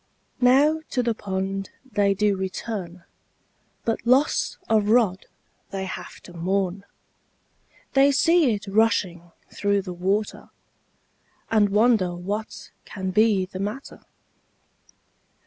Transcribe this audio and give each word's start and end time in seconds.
Now 0.39 0.81
to 0.89 1.03
the 1.03 1.13
pond 1.13 1.69
they 1.91 2.15
do 2.15 2.35
return, 2.35 3.03
But 3.85 4.03
loss 4.07 4.57
of 4.67 4.89
rod 4.89 5.27
they 5.69 5.85
have 5.85 6.21
to 6.21 6.33
mourn, 6.33 6.85
They 7.93 8.11
see 8.11 8.51
it 8.55 8.65
rushing 8.65 9.29
through 9.53 9.83
the 9.83 9.93
water, 9.93 10.49
And 11.51 11.69
wonder 11.69 12.15
what 12.15 12.71
can 12.83 13.11
be 13.11 13.45
the 13.45 13.59
matter. 13.59 14.01